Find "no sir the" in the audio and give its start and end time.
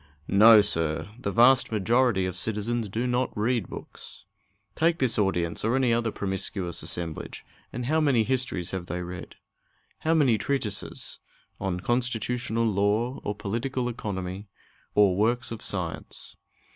0.27-1.31